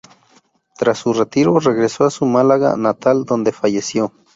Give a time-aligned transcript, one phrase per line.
[0.79, 4.11] Tras su retiro, regresó a su Málaga natal, donde falleció.